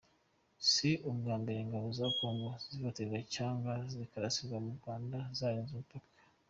[0.71, 6.09] Si ubwa mbere ingabo za Congo zifatirwa cyangwa zikarasirwa mu Rwanda zarenze umupaka.